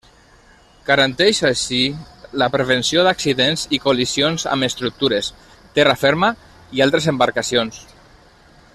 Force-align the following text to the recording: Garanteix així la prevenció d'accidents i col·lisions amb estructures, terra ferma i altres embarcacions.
Garanteix 0.85 1.41
així 1.49 1.81
la 2.43 2.47
prevenció 2.55 3.03
d'accidents 3.09 3.67
i 3.79 3.81
col·lisions 3.85 4.49
amb 4.55 4.69
estructures, 4.71 5.31
terra 5.77 5.97
ferma 6.05 6.35
i 6.79 6.87
altres 6.87 7.11
embarcacions. 7.15 7.83